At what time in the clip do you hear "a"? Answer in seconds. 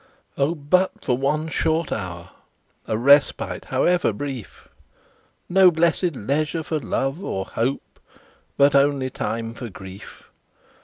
2.87-2.97